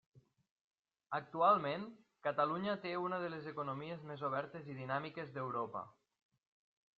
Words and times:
Actualment 1.17 1.83
Catalunya 2.27 2.75
té 2.87 2.95
una 3.03 3.19
de 3.25 3.29
les 3.35 3.45
economies 3.53 4.01
més 4.13 4.25
obertes 4.31 4.73
i 4.75 4.79
dinàmiques 4.81 5.31
d'Europa. 5.37 5.85